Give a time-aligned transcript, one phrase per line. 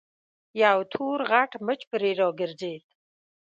[0.63, 2.83] يو تور غټ مچ پرې راګرځېد.